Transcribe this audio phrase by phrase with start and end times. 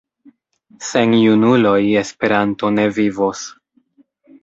[0.87, 3.49] Sen junuloj Esperanto ne vivos.